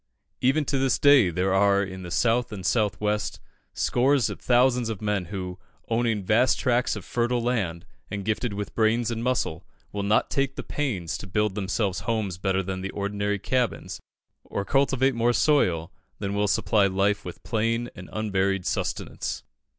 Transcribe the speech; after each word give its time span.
Even 0.41 0.65
to 0.65 0.79
this 0.79 0.97
day, 0.97 1.29
there 1.29 1.53
are 1.53 1.83
in 1.83 2.01
the 2.01 2.09
South 2.09 2.51
and 2.51 2.65
South 2.65 2.99
West 2.99 3.39
scores 3.75 4.31
of 4.31 4.39
thousands 4.41 4.89
of 4.89 4.99
men 4.99 5.25
who, 5.25 5.59
owning 5.89 6.23
vast 6.23 6.57
tracts 6.59 6.95
of 6.95 7.05
fertile 7.05 7.39
land, 7.43 7.85
and 8.09 8.25
gifted 8.25 8.51
with 8.53 8.73
brains 8.73 9.11
and 9.11 9.23
muscle, 9.23 9.63
will 9.91 10.01
not 10.01 10.31
take 10.31 10.55
the 10.55 10.63
pains 10.63 11.19
to 11.19 11.27
build 11.27 11.53
themselves 11.53 11.99
homes 11.99 12.39
better 12.39 12.63
than 12.63 12.89
ordinary 12.89 13.37
cabins, 13.37 13.99
or 14.43 14.65
cultivate 14.65 15.13
more 15.13 15.33
soil 15.33 15.91
than 16.17 16.33
will 16.33 16.47
supply 16.47 16.87
life 16.87 17.23
with 17.23 17.43
plain 17.43 17.87
and 17.95 18.09
unvaried 18.11 18.65
sustenance. 18.65 19.43